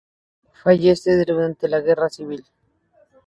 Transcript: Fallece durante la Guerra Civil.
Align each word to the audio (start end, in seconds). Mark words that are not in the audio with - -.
Fallece 0.63 1.15
durante 1.25 1.67
la 1.67 1.79
Guerra 1.79 2.09
Civil. 2.09 2.43